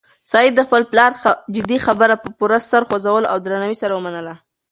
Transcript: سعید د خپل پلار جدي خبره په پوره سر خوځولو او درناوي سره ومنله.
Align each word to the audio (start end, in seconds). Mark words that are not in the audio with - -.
سعید 0.31 0.53
د 0.55 0.61
خپل 0.67 0.81
پلار 0.91 1.11
جدي 1.55 1.77
خبره 1.85 2.15
په 2.23 2.29
پوره 2.37 2.59
سر 2.71 2.81
خوځولو 2.89 3.31
او 3.31 3.37
درناوي 3.45 3.77
سره 3.83 3.93
ومنله. 3.95 4.33